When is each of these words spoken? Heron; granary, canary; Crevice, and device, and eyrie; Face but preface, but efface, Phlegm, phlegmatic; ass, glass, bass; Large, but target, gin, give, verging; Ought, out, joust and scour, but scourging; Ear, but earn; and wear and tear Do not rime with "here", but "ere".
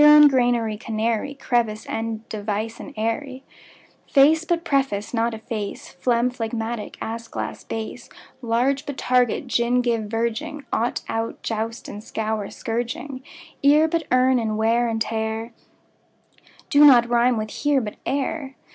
Heron; 0.01 0.29
granary, 0.29 0.77
canary; 0.77 1.35
Crevice, 1.35 1.85
and 1.85 2.27
device, 2.27 2.79
and 2.79 2.91
eyrie; 2.97 3.43
Face 4.09 4.43
but 4.45 4.65
preface, 4.65 5.11
but 5.11 5.35
efface, 5.35 5.89
Phlegm, 5.89 6.31
phlegmatic; 6.31 6.97
ass, 6.99 7.27
glass, 7.27 7.63
bass; 7.63 8.09
Large, 8.41 8.87
but 8.87 8.97
target, 8.97 9.45
gin, 9.45 9.83
give, 9.83 10.05
verging; 10.05 10.65
Ought, 10.73 11.03
out, 11.07 11.43
joust 11.43 11.87
and 11.87 12.03
scour, 12.03 12.45
but 12.45 12.53
scourging; 12.53 13.21
Ear, 13.61 13.87
but 13.87 14.05
earn; 14.11 14.39
and 14.39 14.57
wear 14.57 14.87
and 14.87 14.99
tear 14.99 15.53
Do 16.71 16.83
not 16.83 17.07
rime 17.07 17.37
with 17.37 17.51
"here", 17.51 17.79
but 17.79 17.97
"ere". 18.03 18.55